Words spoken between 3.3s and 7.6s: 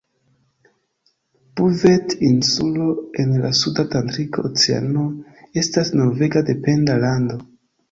la suda Atlantika Oceano estas norvega dependa lando.